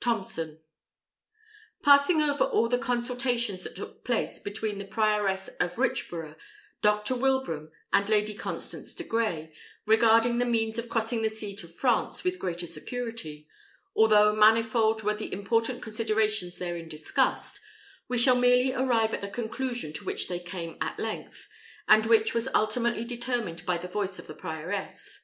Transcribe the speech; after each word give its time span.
Thomson. 0.00 0.60
Passing 1.82 2.20
over 2.20 2.44
all 2.44 2.68
the 2.68 2.76
consultations 2.76 3.64
that 3.64 3.74
took 3.74 4.04
place 4.04 4.38
between 4.38 4.76
the 4.76 4.84
prioress 4.84 5.48
of 5.58 5.78
Richborough, 5.78 6.36
Dr. 6.82 7.16
Wilbraham, 7.16 7.72
and 7.90 8.06
Lady 8.06 8.34
Constance 8.34 8.94
de 8.94 9.02
Grey, 9.02 9.54
regarding 9.86 10.36
the 10.36 10.44
means 10.44 10.78
of 10.78 10.90
crossing 10.90 11.22
the 11.22 11.30
sea 11.30 11.56
to 11.56 11.66
France 11.66 12.22
with 12.22 12.38
greater 12.38 12.66
security, 12.66 13.48
although 13.96 14.34
manifold 14.36 15.02
were 15.02 15.14
the 15.16 15.32
important 15.32 15.80
considerations 15.80 16.58
therein 16.58 16.86
discussed, 16.86 17.58
we 18.08 18.18
shall 18.18 18.36
merely 18.36 18.74
arrive 18.74 19.14
at 19.14 19.22
the 19.22 19.28
conclusion 19.30 19.94
to 19.94 20.04
which 20.04 20.28
they 20.28 20.38
came 20.38 20.76
at 20.82 20.98
length, 20.98 21.48
and 21.88 22.04
which 22.04 22.34
was 22.34 22.46
ultimately 22.54 23.06
determined 23.06 23.64
by 23.64 23.78
the 23.78 23.88
voice 23.88 24.18
of 24.18 24.26
the 24.26 24.34
prioress. 24.34 25.20